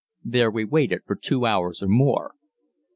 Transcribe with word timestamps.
There 0.23 0.49
we 0.49 0.65
waited 0.65 1.03
for 1.05 1.15
two 1.15 1.45
hours 1.45 1.83
or 1.83 1.87
more. 1.87 2.33